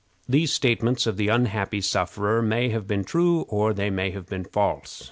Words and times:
These 0.27 0.51
statements 0.51 1.05
of 1.05 1.17
the 1.17 1.27
unhappy 1.27 1.79
sufferer 1.79 2.41
may 2.41 2.69
have 2.69 2.87
been 2.87 3.03
true 3.03 3.41
or 3.41 3.71
they 3.71 3.91
may 3.91 4.09
have 4.09 4.25
been 4.25 4.45
false. 4.45 4.99